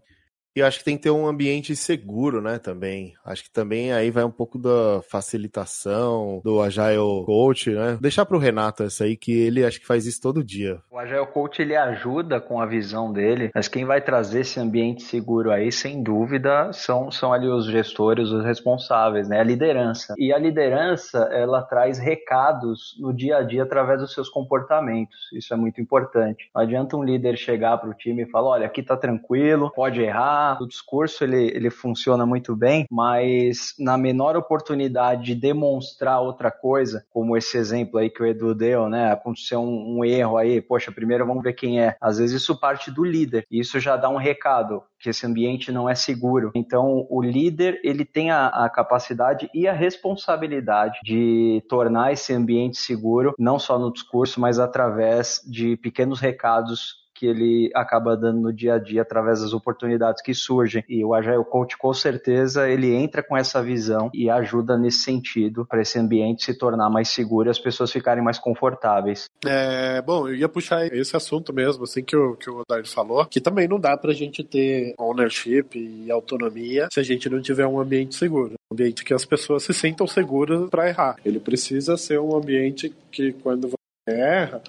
[0.55, 3.13] E acho que tem que ter um ambiente seguro, né, também.
[3.25, 7.97] Acho que também aí vai um pouco da facilitação do Agile Coach, né?
[8.01, 10.79] Deixar pro Renato essa aí, que ele acho que faz isso todo dia.
[10.91, 15.03] O Agile Coach, ele ajuda com a visão dele, mas quem vai trazer esse ambiente
[15.03, 19.39] seguro aí, sem dúvida, são, são ali os gestores, os responsáveis, né?
[19.39, 20.13] A liderança.
[20.17, 25.29] E a liderança, ela traz recados no dia a dia através dos seus comportamentos.
[25.33, 26.49] Isso é muito importante.
[26.53, 30.40] Não adianta um líder chegar pro time e falar, olha, aqui tá tranquilo, pode errar,
[30.61, 37.05] o discurso ele, ele funciona muito bem, mas na menor oportunidade de demonstrar outra coisa,
[37.09, 39.11] como esse exemplo aí que o Edu deu, né?
[39.11, 41.95] Aconteceu um, um erro aí, poxa, primeiro vamos ver quem é.
[42.01, 45.71] Às vezes isso parte do líder, e isso já dá um recado que esse ambiente
[45.71, 46.51] não é seguro.
[46.53, 52.77] Então, o líder ele tem a, a, capacidade e a responsabilidade de tornar esse ambiente
[52.77, 58.51] seguro, não só no discurso, mas através de pequenos recados que ele acaba dando no
[58.51, 60.83] dia a dia através das oportunidades que surgem.
[60.89, 65.63] E o Agile Coach, com certeza, ele entra com essa visão e ajuda nesse sentido
[65.63, 69.29] para esse ambiente se tornar mais seguro e as pessoas ficarem mais confortáveis.
[69.45, 73.23] É, bom, eu ia puxar esse assunto mesmo, assim que o, que o Odair falou,
[73.27, 77.39] que também não dá para a gente ter ownership e autonomia se a gente não
[77.39, 78.53] tiver um ambiente seguro.
[78.71, 81.17] Um ambiente que as pessoas se sintam seguras para errar.
[81.23, 84.63] Ele precisa ser um ambiente que, quando você erra,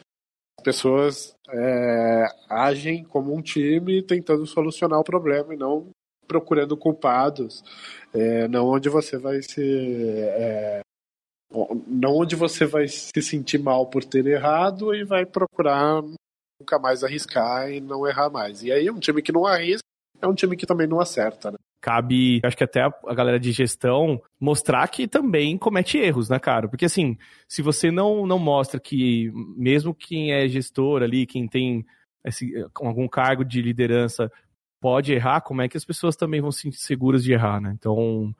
[0.62, 5.88] pessoas é, agem como um time tentando solucionar o problema e não
[6.26, 7.62] procurando culpados,
[8.14, 10.80] é, não onde você vai se é,
[11.86, 16.02] não onde você vai se sentir mal por ter errado e vai procurar
[16.60, 18.62] nunca mais arriscar e não errar mais.
[18.62, 19.82] E aí um time que não arrisca
[20.20, 21.58] é um time que também não acerta, né?
[21.82, 26.68] Cabe, acho que até a, galera de gestão mostrar que também comete erros, né, cara?
[26.68, 27.18] Porque assim,
[27.48, 31.84] se você não, não mostra que mesmo quem é gestor ali, quem tem
[32.24, 34.30] esse, algum cargo de liderança
[34.80, 37.72] pode errar, como é que as pessoas também vão se sentir seguras de errar, né?
[37.76, 38.32] Então,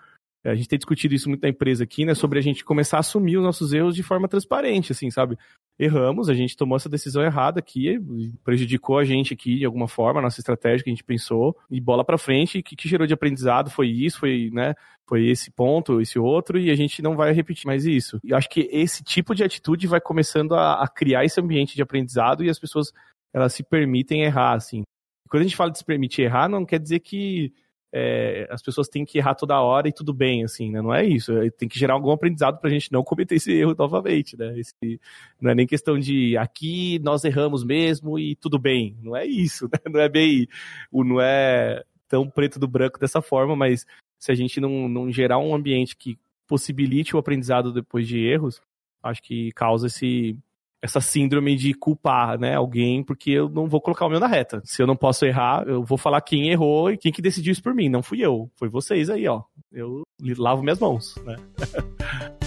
[0.44, 2.14] a gente tem discutido isso muito na empresa aqui, né?
[2.14, 5.38] Sobre a gente começar a assumir os nossos erros de forma transparente, assim, sabe?
[5.78, 7.98] erramos, a gente tomou essa decisão errada aqui,
[8.44, 11.80] prejudicou a gente aqui de alguma forma, a nossa estratégia que a gente pensou, e
[11.80, 14.74] bola para frente, o que, que gerou de aprendizado foi isso, foi, né,
[15.08, 18.20] foi esse ponto, esse outro, e a gente não vai repetir mais isso.
[18.22, 21.82] E acho que esse tipo de atitude vai começando a, a criar esse ambiente de
[21.82, 22.92] aprendizado e as pessoas,
[23.32, 24.82] elas se permitem errar, assim.
[25.28, 27.52] Quando a gente fala de se permitir errar, não quer dizer que
[27.92, 30.80] é, as pessoas têm que errar toda hora e tudo bem, assim, né?
[30.80, 31.36] Não é isso.
[31.36, 34.58] É, tem que gerar algum aprendizado para a gente não cometer esse erro novamente, né?
[34.58, 35.00] Esse,
[35.38, 38.96] não é nem questão de aqui nós erramos mesmo e tudo bem.
[39.02, 39.78] Não é isso, né?
[39.90, 40.48] Não é bem.
[40.90, 43.86] Não é tão preto do branco dessa forma, mas
[44.18, 48.62] se a gente não, não gerar um ambiente que possibilite o aprendizado depois de erros,
[49.02, 50.36] acho que causa esse,
[50.82, 54.60] essa síndrome de culpar, né, alguém, porque eu não vou colocar o meu na reta.
[54.64, 57.62] Se eu não posso errar, eu vou falar quem errou e quem que decidiu isso
[57.62, 57.88] por mim.
[57.88, 59.42] Não fui eu, foi vocês aí, ó.
[59.70, 60.02] Eu
[60.36, 61.36] lavo minhas mãos, né?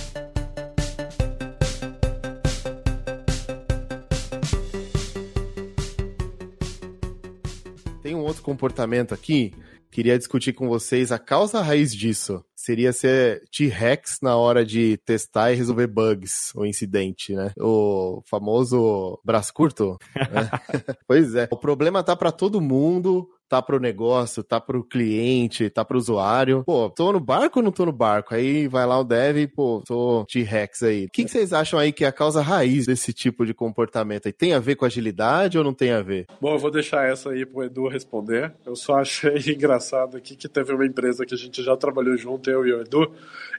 [8.03, 9.51] Tem um outro comportamento aqui,
[9.89, 15.51] queria discutir com vocês a causa raiz disso seria ser T-Rex na hora de testar
[15.51, 17.51] e resolver bugs ou incidente, né?
[17.59, 19.99] O famoso braço curto.
[20.15, 20.49] Né?
[21.07, 21.47] pois é.
[21.51, 26.63] O problema tá para todo mundo, tá pro negócio, tá pro cliente, tá pro usuário.
[26.65, 28.33] Pô, tô no barco ou não tô no barco?
[28.33, 31.05] Aí vai lá o dev, pô, tô T-Rex aí.
[31.05, 34.31] O que, vocês acham aí que é a causa raiz desse tipo de comportamento?
[34.33, 36.25] Tem a ver com agilidade ou não tem a ver?
[36.41, 38.53] Bom, eu vou deixar essa aí pro Edu responder.
[38.65, 42.49] Eu só achei engraçado aqui que teve uma empresa que a gente já trabalhou junto,
[42.55, 43.13] eu e o Edu,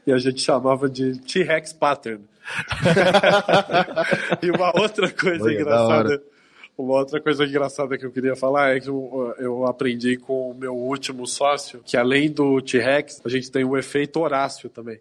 [0.05, 2.23] e a gente chamava de T-Rex Pattern.
[4.41, 6.23] e uma outra coisa Olha, engraçada.
[6.77, 10.53] Uma outra coisa engraçada que eu queria falar é que eu, eu aprendi com o
[10.53, 14.99] meu último sócio que além do T-Rex, a gente tem o efeito Horácio também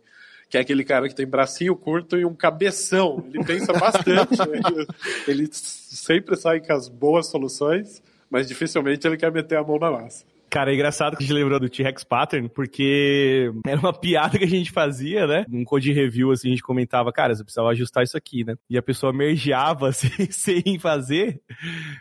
[0.48, 3.24] que é aquele cara que tem bracinho curto e um cabeção.
[3.32, 4.86] Ele pensa bastante, ele,
[5.26, 9.90] ele, sempre sai com as boas soluções, mas dificilmente ele quer meter a mão na
[9.90, 10.24] massa.
[10.56, 14.44] Cara, é engraçado que a gente lembrou do T-Rex Pattern, porque era uma piada que
[14.44, 15.44] a gente fazia, né?
[15.50, 18.54] Num code review, assim, a gente comentava, cara, você precisava ajustar isso aqui, né?
[18.70, 21.42] E a pessoa mergeava assim, sem fazer,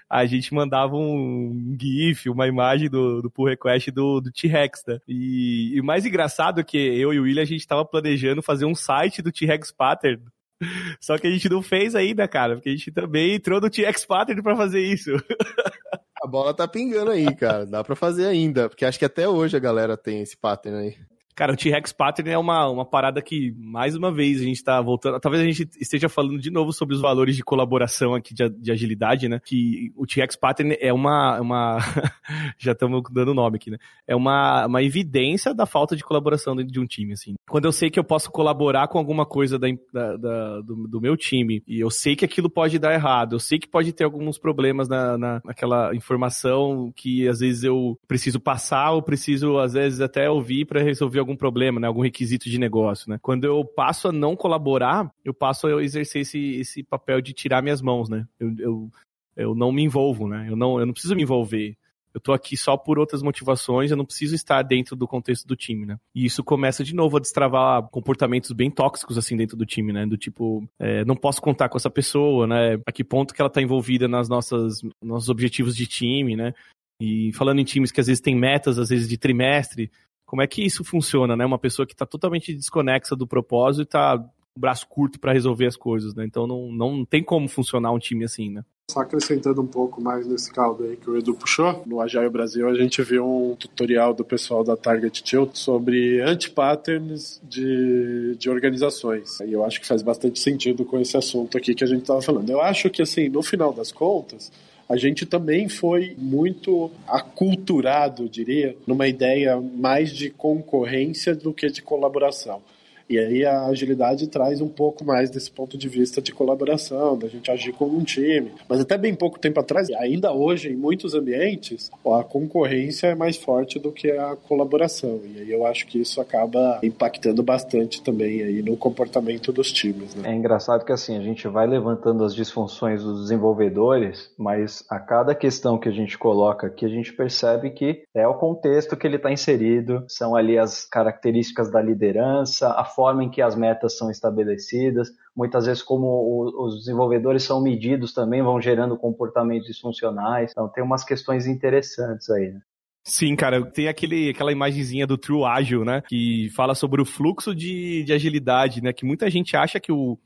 [0.09, 4.99] a gente mandava um GIF, uma imagem do, do pull request do, do T-Rex, né?
[5.05, 8.41] E, e o mais engraçado é que eu e o William, a gente tava planejando
[8.41, 10.23] fazer um site do T-Rex Pattern
[10.99, 14.05] só que a gente não fez ainda, cara, porque a gente também entrou no TX
[14.05, 15.11] Pattern pra fazer isso.
[16.25, 17.67] A bola tá pingando aí, cara.
[17.67, 20.97] Dá pra fazer ainda, porque acho que até hoje a galera tem esse pattern aí.
[21.35, 24.81] Cara, o T-Rex Pattern é uma, uma parada que, mais uma vez, a gente tá
[24.81, 25.19] voltando.
[25.19, 28.71] Talvez a gente esteja falando de novo sobre os valores de colaboração aqui de, de
[28.71, 29.41] agilidade, né?
[29.43, 31.41] Que o T-Rex Pattern é uma.
[31.41, 31.79] uma
[32.57, 33.77] já estamos dando nome aqui, né?
[34.07, 37.35] É uma, uma evidência da falta de colaboração dentro de um time, assim.
[37.49, 41.01] Quando eu sei que eu posso colaborar com alguma coisa da, da, da do, do,
[41.01, 44.05] meu time, e eu sei que aquilo pode dar errado, eu sei que pode ter
[44.05, 49.73] alguns problemas na, na, naquela informação que às vezes eu preciso passar ou preciso, às
[49.73, 51.87] vezes, até ouvir para resolver algum problema, né?
[51.87, 53.19] Algum requisito de negócio, né?
[53.21, 57.61] Quando eu passo a não colaborar, eu passo a exercer esse, esse papel de tirar
[57.61, 58.27] minhas mãos, né?
[58.39, 58.91] Eu, eu,
[59.35, 60.47] eu não me envolvo, né?
[60.49, 61.77] Eu não, eu não preciso me envolver.
[62.13, 65.53] Eu tô aqui só por outras motivações, eu não preciso estar dentro do contexto do
[65.53, 65.97] time, né?
[66.15, 70.05] E isso começa de novo a destravar comportamentos bem tóxicos, assim, dentro do time, né?
[70.05, 72.79] Do tipo, é, não posso contar com essa pessoa, né?
[72.85, 76.53] A que ponto que ela tá envolvida nas nossas, nossos objetivos de time, né?
[77.01, 79.91] E falando em times que às vezes tem metas, às vezes de trimestre,
[80.25, 81.45] como é que isso funciona, né?
[81.45, 84.23] Uma pessoa que está totalmente desconexa do propósito e está
[84.57, 86.25] braço curto para resolver as coisas, né?
[86.25, 88.63] Então não, não tem como funcionar um time assim, né?
[88.89, 92.69] Só acrescentando um pouco mais nesse caldo aí que o Edu puxou, no Agile Brasil
[92.69, 99.39] a gente viu um tutorial do pessoal da Target Tilt sobre anti-patterns de, de organizações.
[99.39, 102.21] E eu acho que faz bastante sentido com esse assunto aqui que a gente estava
[102.21, 102.49] falando.
[102.49, 104.51] Eu acho que, assim, no final das contas,
[104.87, 111.81] a gente também foi muito aculturado, diria, numa ideia mais de concorrência do que de
[111.81, 112.61] colaboração.
[113.09, 117.27] E aí a agilidade traz um pouco mais desse ponto de vista de colaboração, da
[117.27, 118.51] gente agir como um time.
[118.67, 123.37] Mas até bem pouco tempo atrás, ainda hoje, em muitos ambientes, a concorrência é mais
[123.37, 125.21] forte do que a colaboração.
[125.23, 130.15] E aí eu acho que isso acaba impactando bastante também aí no comportamento dos times.
[130.15, 130.31] Né?
[130.31, 135.35] É engraçado que assim, a gente vai levantando as disfunções dos desenvolvedores, mas a cada
[135.35, 139.17] questão que a gente coloca aqui, a gente percebe que é o contexto que ele
[139.17, 144.09] está inserido, são ali as características da liderança, a forma em que as metas são
[144.09, 150.51] estabelecidas, muitas vezes como os desenvolvedores são medidos também vão gerando comportamentos disfuncionais.
[150.51, 152.61] Então tem umas questões interessantes aí, né?
[153.07, 156.01] Sim, cara, tem aquele, aquela imagenzinha do True Agile, né?
[156.07, 158.91] Que fala sobre o fluxo de, de agilidade, né?
[158.91, 160.17] Que muita gente acha que o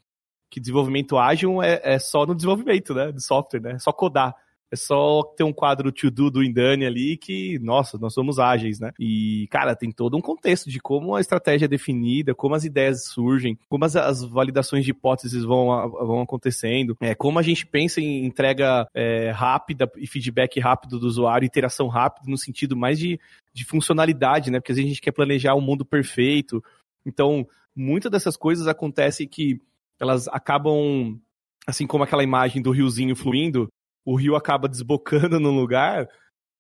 [0.49, 3.11] que desenvolvimento ágil é, é só no desenvolvimento, né?
[3.11, 3.71] Do software, né?
[3.73, 4.33] É só codar.
[4.71, 8.79] É só ter um quadro to do do Indani ali que, nossa, nós somos ágeis,
[8.79, 8.91] né?
[8.99, 13.05] E, cara, tem todo um contexto de como a estratégia é definida, como as ideias
[13.05, 17.99] surgem, como as, as validações de hipóteses vão, vão acontecendo, é, como a gente pensa
[17.99, 23.19] em entrega é, rápida e feedback rápido do usuário, interação rápida, no sentido mais de,
[23.53, 24.59] de funcionalidade, né?
[24.59, 26.63] Porque às vezes a gente quer planejar um mundo perfeito.
[27.05, 29.59] Então, muitas dessas coisas acontecem que
[29.99, 31.19] elas acabam
[31.67, 33.69] assim como aquela imagem do riozinho fluindo,
[34.05, 36.07] o rio acaba desbocando num lugar,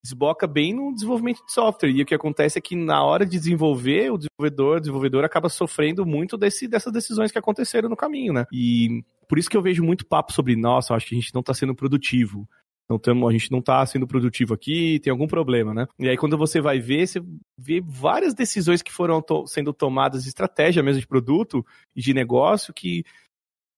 [0.03, 1.89] desboca bem no desenvolvimento de software.
[1.89, 5.49] E o que acontece é que na hora de desenvolver, o desenvolvedor, o desenvolvedor acaba
[5.49, 8.45] sofrendo muito desse, dessas decisões que aconteceram no caminho, né?
[8.51, 11.41] E por isso que eu vejo muito papo sobre, nossa, acho que a gente não
[11.41, 12.47] está sendo produtivo.
[12.89, 15.85] Não tamo, a gente não está sendo produtivo aqui, tem algum problema, né?
[15.99, 17.21] E aí quando você vai ver, você
[17.55, 21.63] vê várias decisões que foram to sendo tomadas estratégia mesmo de produto
[21.95, 23.03] e de negócio que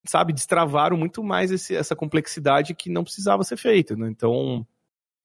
[0.06, 4.10] sabe, destravaram muito mais esse, essa complexidade que não precisava ser feita, né?
[4.10, 4.66] Então,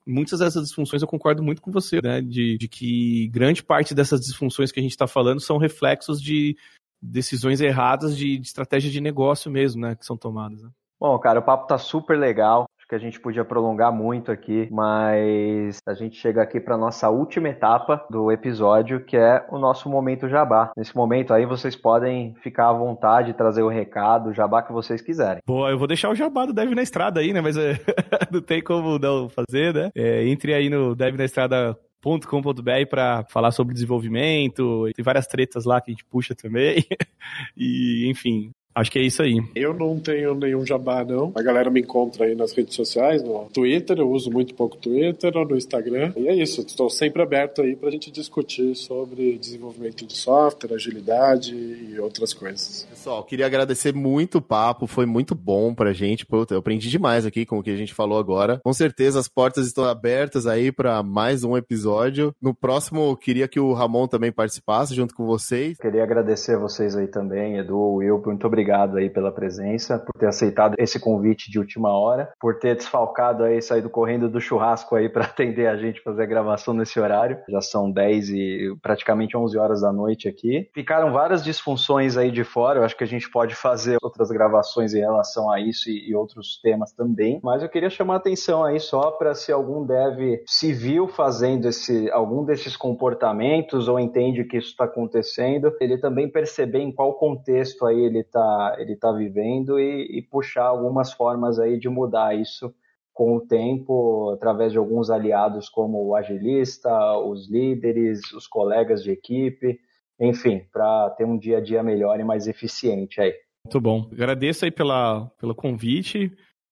[0.06, 2.20] muitas dessas disfunções eu concordo muito com você, né?
[2.20, 6.56] De, de que grande parte dessas disfunções que a gente está falando são reflexos de
[7.00, 9.96] decisões erradas de, de, estratégia de negócio mesmo, né?
[9.96, 10.62] Que são tomadas.
[10.62, 10.70] Né?
[11.00, 12.66] Bom, cara, o papo tá super legal.
[12.86, 17.10] Acho que a gente podia prolongar muito aqui, mas a gente chega aqui para nossa
[17.10, 20.70] última etapa do episódio, que é o nosso momento jabá.
[20.76, 25.02] Nesse momento aí vocês podem ficar à vontade, trazer o recado, o jabá que vocês
[25.02, 25.42] quiserem.
[25.44, 27.40] Boa, eu vou deixar o jabá do Dev na Estrada aí, né?
[27.40, 27.72] Mas é,
[28.30, 29.90] não tem como não fazer, né?
[29.92, 31.76] É, entre aí no Dev na Estrada
[32.24, 34.88] .com.br para falar sobre desenvolvimento.
[34.94, 36.84] Tem várias tretas lá que a gente puxa também.
[37.56, 39.42] e, enfim, Acho que é isso aí.
[39.54, 41.32] Eu não tenho nenhum jabá, não.
[41.34, 45.32] A galera me encontra aí nas redes sociais, no Twitter, eu uso muito pouco Twitter,
[45.32, 46.12] no Instagram.
[46.14, 51.54] E é isso, estou sempre aberto aí pra gente discutir sobre desenvolvimento de software, agilidade
[51.54, 52.86] e outras coisas.
[52.90, 56.26] Pessoal, queria agradecer muito o papo, foi muito bom pra gente.
[56.26, 58.60] Pô, eu aprendi demais aqui com o que a gente falou agora.
[58.62, 62.34] Com certeza as portas estão abertas aí para mais um episódio.
[62.42, 65.78] No próximo, queria que o Ramon também participasse junto com vocês.
[65.78, 70.18] Queria agradecer a vocês aí também, Edu, Will, muito obrigado obrigado aí pela presença, por
[70.18, 74.96] ter aceitado esse convite de última hora, por ter desfalcado aí, saído correndo do churrasco
[74.96, 77.38] aí para atender a gente fazer a gravação nesse horário.
[77.48, 80.68] Já são 10 e praticamente 11 horas da noite aqui.
[80.74, 84.94] Ficaram várias disfunções aí de fora, eu acho que a gente pode fazer outras gravações
[84.94, 88.80] em relação a isso e, outros temas também, mas eu queria chamar a atenção aí
[88.80, 94.56] só para se algum dev se viu fazendo esse, algum desses comportamentos ou entende que
[94.56, 99.78] isso está acontecendo, ele também perceber em qual contexto aí ele está ele tá vivendo
[99.78, 102.74] e, e puxar algumas formas aí de mudar isso
[103.12, 109.10] com o tempo, através de alguns aliados como o agilista, os líderes, os colegas de
[109.10, 109.80] equipe,
[110.20, 113.32] enfim, para ter um dia a dia melhor e mais eficiente aí.
[113.64, 114.08] Muito bom.
[114.12, 116.30] Agradeço aí pela, pelo convite.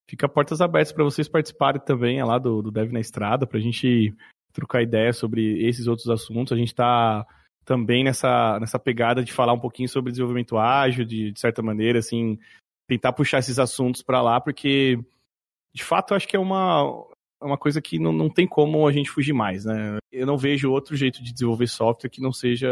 [0.09, 3.59] Fica portas abertas para vocês participarem também é lá do, do Dev na Estrada, para
[3.59, 4.15] a gente
[4.53, 6.53] trocar ideia sobre esses outros assuntos.
[6.53, 7.27] A gente está
[7.65, 11.99] também nessa, nessa pegada de falar um pouquinho sobre desenvolvimento ágil, de, de certa maneira,
[11.99, 12.39] assim,
[12.87, 14.99] tentar puxar esses assuntos para lá, porque
[15.75, 16.85] de fato eu acho que é uma,
[17.41, 19.99] uma coisa que não, não tem como a gente fugir mais, né?
[20.13, 22.69] Eu não vejo outro jeito de desenvolver software que não seja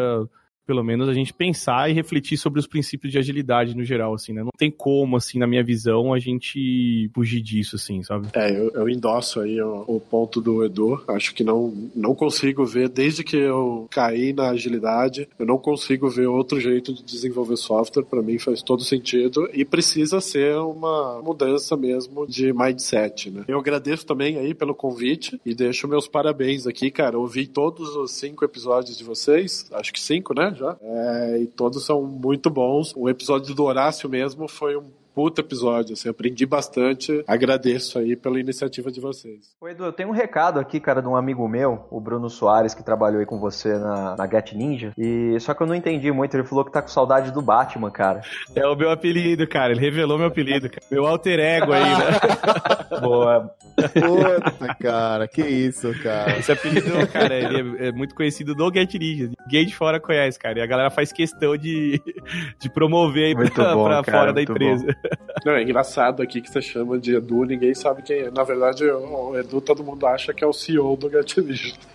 [0.67, 4.33] pelo menos a gente pensar e refletir sobre os princípios de agilidade no geral, assim,
[4.33, 4.43] né?
[4.43, 8.29] Não tem como, assim, na minha visão, a gente fugir disso, assim, sabe?
[8.35, 11.03] É, eu, eu endosso aí o, o, ponto do Edu.
[11.09, 16.09] Acho que não, não consigo ver, desde que eu caí na agilidade, eu não consigo
[16.09, 18.05] ver outro jeito de desenvolver software.
[18.05, 23.45] Para mim faz todo sentido e precisa ser uma mudança mesmo de mindset, né?
[23.49, 27.19] Eu agradeço também aí pelo convite e deixo meus parabéns aqui, cara.
[27.19, 30.52] Ouvi todos os cinco episódios de vocês, acho que cinco, né?
[30.55, 30.77] Já.
[30.81, 32.93] É, e todos são muito bons.
[32.97, 37.23] O episódio do Horácio mesmo foi um puta episódio, assim, aprendi bastante.
[37.27, 39.55] Agradeço aí pela iniciativa de vocês.
[39.61, 42.75] Ô Edu, eu tenho um recado aqui, cara, de um amigo meu, o Bruno Soares,
[42.75, 44.93] que trabalhou aí com você na, na Get Ninja.
[44.97, 47.91] E só que eu não entendi muito, ele falou que tá com saudade do Batman,
[47.91, 48.23] cara.
[48.55, 49.73] É o meu apelido, cara.
[49.73, 50.83] Ele revelou meu apelido, cara.
[50.91, 53.01] Meu alter ego aí, né?
[53.01, 53.55] Boa.
[53.75, 56.39] Puta, cara, que isso, cara.
[56.39, 59.31] Esse apelido, cara, ele é, é muito conhecido do Get Ninja.
[59.47, 60.59] Ninguém de fora conhece, cara.
[60.59, 62.01] E a galera faz questão de,
[62.61, 64.87] de promover aí pra, bom, pra cara, fora da empresa.
[64.87, 65.02] Bom.
[65.45, 68.31] Não, é engraçado aqui que você chama de Edu, ninguém sabe quem é.
[68.31, 71.87] Na verdade, o Edu todo mundo acha que é o CEO do Gatilista.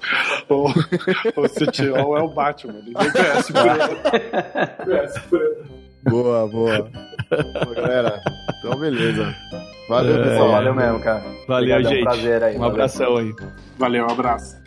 [0.49, 2.79] o, o CTO é o Batmano.
[2.79, 4.65] Ninguém conhece por ele.
[4.85, 5.77] conhece por ele.
[6.03, 6.89] Boa, boa.
[7.65, 8.21] Pô, galera,
[8.59, 9.35] então beleza.
[9.89, 10.51] Valeu, é, pessoal.
[10.51, 11.23] Valeu mesmo, cara.
[11.47, 11.97] Valeu, Obrigado, gente.
[11.97, 12.57] É um prazer aí.
[12.57, 13.33] Um abração aí.
[13.77, 14.57] Valeu, um abraço.